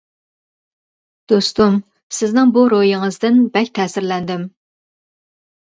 [1.33, 1.77] دوستۇم
[2.21, 4.53] سىزنىڭ بۇ روھىڭىزدىن بەك تەسىرلەندىم.